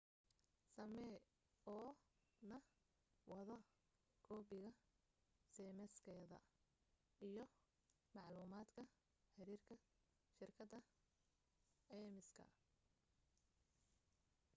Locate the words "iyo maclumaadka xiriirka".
7.29-9.75